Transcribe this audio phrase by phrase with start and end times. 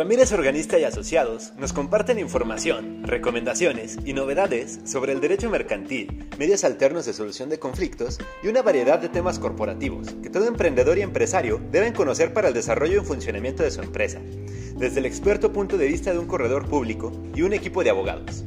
[0.00, 6.64] Ramírez Organista y Asociados nos comparten información, recomendaciones y novedades sobre el derecho mercantil, medios
[6.64, 11.02] alternos de solución de conflictos y una variedad de temas corporativos que todo emprendedor y
[11.02, 14.20] empresario deben conocer para el desarrollo y funcionamiento de su empresa,
[14.76, 18.42] desde el experto punto de vista de un corredor público y un equipo de abogados.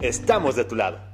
[0.00, 1.11] Estamos de tu lado.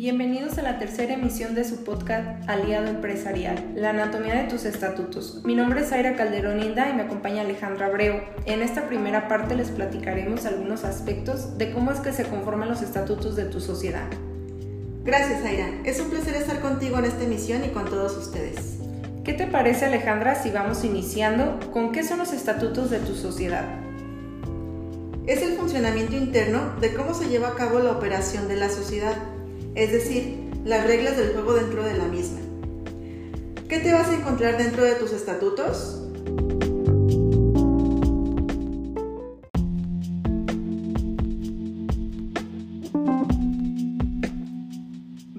[0.00, 5.42] Bienvenidos a la tercera emisión de su podcast Aliado Empresarial, la anatomía de tus estatutos.
[5.44, 8.22] Mi nombre es Aira Calderón Inda y me acompaña Alejandra Abreu.
[8.46, 12.80] En esta primera parte les platicaremos algunos aspectos de cómo es que se conforman los
[12.80, 14.06] estatutos de tu sociedad.
[15.04, 18.78] Gracias Aira, es un placer estar contigo en esta emisión y con todos ustedes.
[19.22, 23.66] ¿Qué te parece Alejandra si vamos iniciando con qué son los estatutos de tu sociedad?
[25.26, 29.14] Es el funcionamiento interno de cómo se lleva a cabo la operación de la sociedad
[29.74, 32.40] es decir, las reglas del juego dentro de la misma.
[33.68, 35.96] ¿Qué te vas a encontrar dentro de tus estatutos?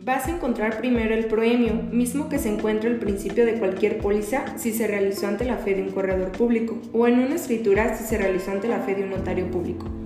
[0.04, 4.58] Vas a encontrar primero el proemio, mismo que se encuentra al principio de cualquier póliza
[4.58, 8.04] si se realizó ante la fe de un corredor público o en una escritura si
[8.04, 10.01] se realizó ante la fe de un notario público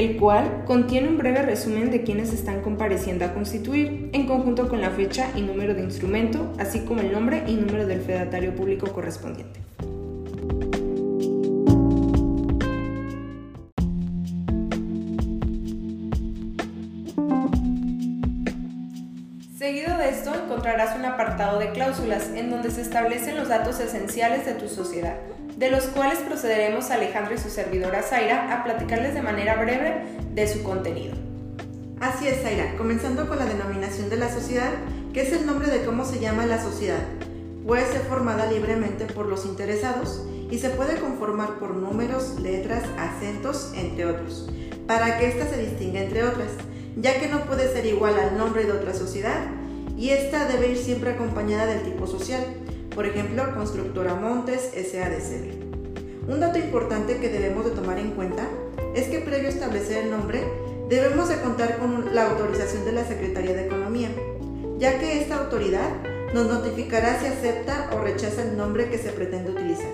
[0.00, 4.80] el cual contiene un breve resumen de quienes están compareciendo a constituir, en conjunto con
[4.80, 8.90] la fecha y número de instrumento, así como el nombre y número del fedatario público
[8.94, 9.60] correspondiente.
[19.58, 24.46] Seguido de esto encontrarás un apartado de cláusulas en donde se establecen los datos esenciales
[24.46, 25.16] de tu sociedad,
[25.60, 30.48] de los cuales procederemos Alejandro y su servidora Zaira a platicarles de manera breve de
[30.48, 31.14] su contenido.
[32.00, 34.70] Así es, Zaira, comenzando con la denominación de la sociedad,
[35.12, 37.02] que es el nombre de cómo se llama la sociedad.
[37.66, 43.74] Puede ser formada libremente por los interesados y se puede conformar por números, letras, acentos,
[43.76, 44.48] entre otros,
[44.86, 46.52] para que ésta se distinga entre otras,
[46.96, 49.42] ya que no puede ser igual al nombre de otra sociedad
[49.94, 52.42] y esta debe ir siempre acompañada del tipo social
[52.94, 56.28] por ejemplo, Constructora Montes SADCB.
[56.28, 58.46] Un dato importante que debemos de tomar en cuenta
[58.94, 60.42] es que previo a establecer el nombre,
[60.88, 64.10] debemos de contar con la autorización de la Secretaría de Economía,
[64.78, 65.90] ya que esta autoridad
[66.34, 69.90] nos notificará si acepta o rechaza el nombre que se pretende utilizar.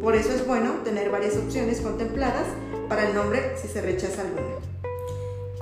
[0.00, 2.46] Por eso es bueno tener varias opciones contempladas
[2.88, 4.71] para el nombre si se rechaza alguna.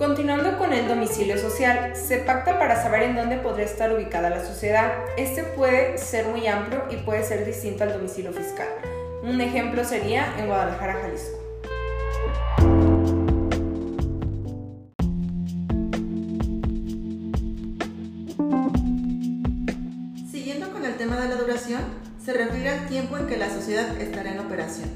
[0.01, 4.43] Continuando con el domicilio social, se pacta para saber en dónde podría estar ubicada la
[4.43, 4.95] sociedad.
[5.19, 8.67] Este puede ser muy amplio y puede ser distinto al domicilio fiscal.
[9.23, 11.37] Un ejemplo sería en Guadalajara, Jalisco.
[20.31, 21.83] Siguiendo con el tema de la duración,
[22.25, 24.89] se refiere al tiempo en que la sociedad estará en operación.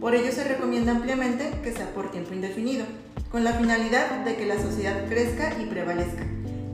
[0.00, 2.86] Por ello se recomienda ampliamente que sea por tiempo indefinido
[3.30, 6.24] con la finalidad de que la sociedad crezca y prevalezca,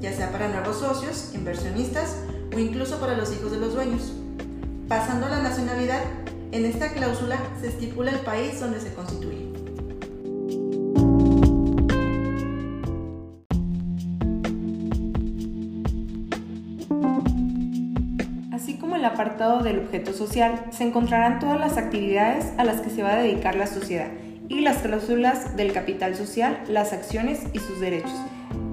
[0.00, 2.18] ya sea para nuevos socios, inversionistas
[2.54, 4.12] o incluso para los hijos de los dueños.
[4.88, 6.02] Pasando a la nacionalidad,
[6.52, 9.48] en esta cláusula se estipula el país donde se constituye.
[18.52, 22.90] Así como el apartado del objeto social, se encontrarán todas las actividades a las que
[22.90, 24.08] se va a dedicar la sociedad
[24.48, 28.14] y las cláusulas del capital social, las acciones y sus derechos.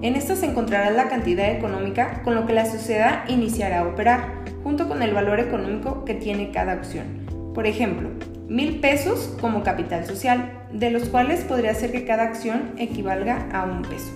[0.02, 4.42] En esto se encontrará la cantidad económica con lo que la sociedad iniciará a operar,
[4.64, 7.06] junto con el valor económico que tiene cada acción.
[7.54, 8.10] Por ejemplo,
[8.48, 13.64] mil pesos como capital social, de los cuales podría ser que cada acción equivalga a
[13.64, 14.12] un peso.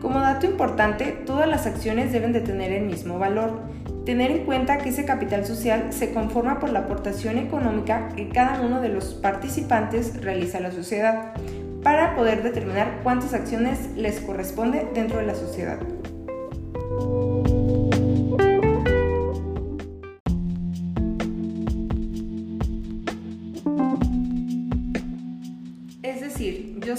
[0.00, 3.60] Como dato importante, todas las acciones deben de tener el mismo valor,
[4.04, 8.60] Tener en cuenta que ese capital social se conforma por la aportación económica que cada
[8.60, 11.32] uno de los participantes realiza a la sociedad
[11.82, 15.78] para poder determinar cuántas acciones les corresponde dentro de la sociedad.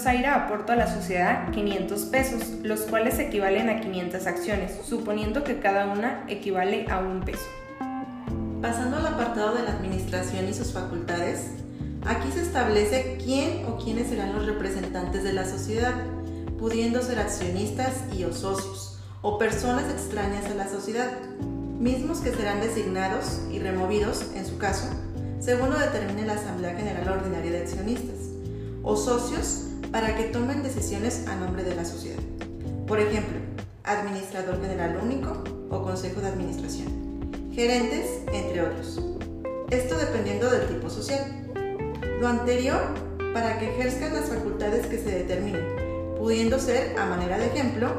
[0.05, 5.57] Zaira aporto a la sociedad 500 pesos, los cuales equivalen a 500 acciones, suponiendo que
[5.57, 7.47] cada una equivale a un peso.
[8.61, 11.47] Pasando al apartado de la administración y sus facultades,
[12.05, 15.95] aquí se establece quién o quiénes serán los representantes de la sociedad,
[16.59, 21.13] pudiendo ser accionistas y o socios, o personas extrañas a la sociedad,
[21.79, 24.87] mismos que serán designados y removidos, en su caso,
[25.39, 28.19] según lo determine la Asamblea General Ordinaria de Accionistas
[28.83, 32.21] o socios para que tomen decisiones a nombre de la sociedad.
[32.87, 33.39] Por ejemplo,
[33.83, 36.87] administrador general único o consejo de administración,
[37.53, 39.01] gerentes, entre otros.
[39.69, 41.51] Esto dependiendo del tipo social.
[42.19, 42.81] Lo anterior
[43.33, 47.89] para que ejerzcan las facultades que se determinen, pudiendo ser, a manera de ejemplo,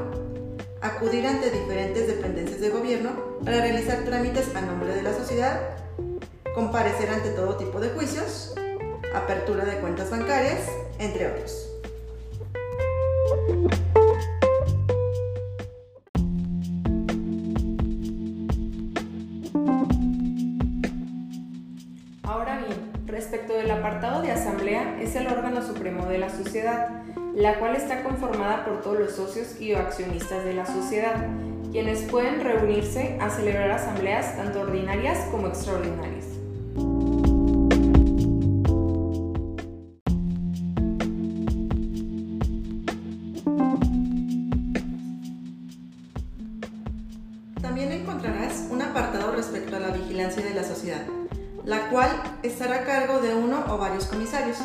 [0.80, 3.10] acudir ante diferentes dependencias de gobierno
[3.44, 5.60] para realizar trámites a nombre de la sociedad,
[6.54, 8.54] comparecer ante todo tipo de juicios,
[9.14, 10.60] apertura de cuentas bancarias,
[10.98, 11.75] entre otros.
[22.22, 27.02] Ahora bien, respecto del apartado de asamblea, es el órgano supremo de la sociedad,
[27.34, 31.28] la cual está conformada por todos los socios y accionistas de la sociedad,
[31.70, 36.35] quienes pueden reunirse a celebrar asambleas tanto ordinarias como extraordinarias.
[50.16, 51.02] Vigilancia de la sociedad,
[51.66, 52.08] la cual
[52.42, 54.56] estará a cargo de uno o varios comisarios,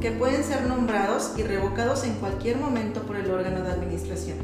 [0.00, 4.38] que pueden ser nombrados y revocados en cualquier momento por el órgano de administración.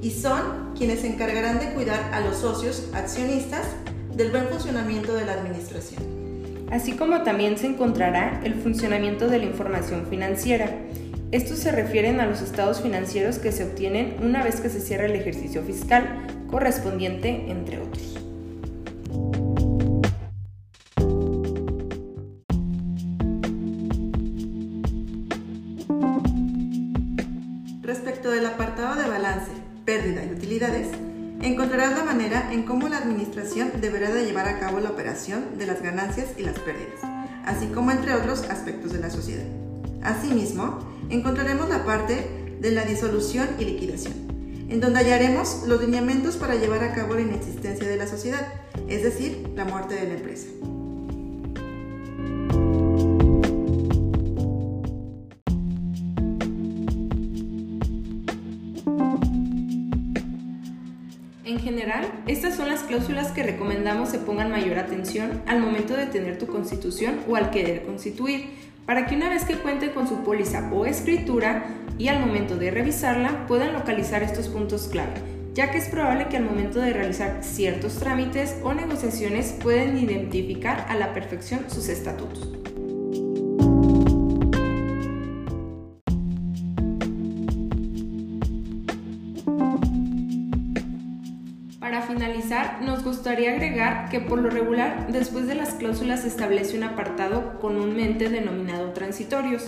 [0.00, 3.66] Y son quienes se encargarán de cuidar a los socios accionistas
[4.14, 6.02] del buen funcionamiento de la administración.
[6.70, 10.70] Así como también se encontrará el funcionamiento de la información financiera.
[11.32, 15.06] Estos se refieren a los estados financieros que se obtienen una vez que se cierra
[15.06, 18.21] el ejercicio fiscal correspondiente, entre otros.
[29.02, 29.50] De balance,
[29.84, 30.88] pérdida y utilidades,
[31.40, 35.66] encontrarás la manera en cómo la administración deberá de llevar a cabo la operación de
[35.66, 37.00] las ganancias y las pérdidas,
[37.44, 39.44] así como entre otros aspectos de la sociedad.
[40.02, 40.78] Asimismo,
[41.10, 44.14] encontraremos la parte de la disolución y liquidación,
[44.68, 48.46] en donde hallaremos los lineamientos para llevar a cabo la inexistencia de la sociedad,
[48.88, 50.46] es decir, la muerte de la empresa.
[61.62, 66.38] General, estas son las cláusulas que recomendamos se pongan mayor atención al momento de tener
[66.38, 68.50] tu constitución o al querer constituir,
[68.84, 71.64] para que una vez que cuente con su póliza o escritura
[71.98, 75.14] y al momento de revisarla puedan localizar estos puntos clave,
[75.54, 80.84] ya que es probable que al momento de realizar ciertos trámites o negociaciones pueden identificar
[80.88, 82.61] a la perfección sus estatutos.
[93.22, 98.28] Gustaría agregar que por lo regular, después de las cláusulas se establece un apartado comúnmente
[98.28, 99.62] denominado transitorios,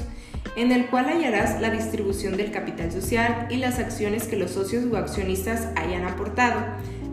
[0.57, 4.85] en el cual hallarás la distribución del capital social y las acciones que los socios
[4.91, 6.63] o accionistas hayan aportado.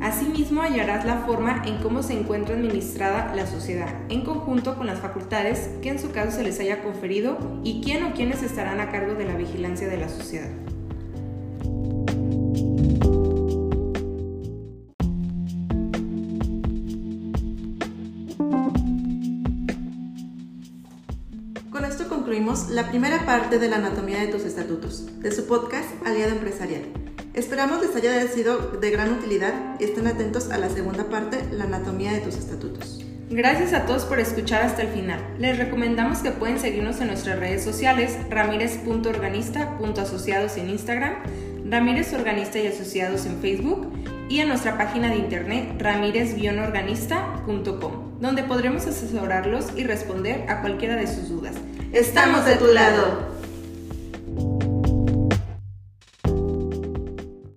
[0.01, 4.99] Asimismo, hallarás la forma en cómo se encuentra administrada la sociedad, en conjunto con las
[4.99, 8.89] facultades que en su caso se les haya conferido y quién o quiénes estarán a
[8.89, 10.49] cargo de la vigilancia de la sociedad.
[22.71, 26.83] La primera parte de la anatomía de tus estatutos, de su podcast Aliado Empresarial.
[27.33, 31.65] Esperamos les haya sido de gran utilidad y estén atentos a la segunda parte, la
[31.65, 33.05] anatomía de tus estatutos.
[33.29, 35.19] Gracias a todos por escuchar hasta el final.
[35.37, 41.15] Les recomendamos que pueden seguirnos en nuestras redes sociales, ramírez.organista.asociados en Instagram,
[41.65, 43.91] Ramírez Organista y Asociados en Facebook
[44.29, 51.07] y en nuestra página de internet ramírez-organista.com, donde podremos asesorarlos y responder a cualquiera de
[51.07, 51.55] sus dudas.
[51.93, 53.30] Estamos de tu lado.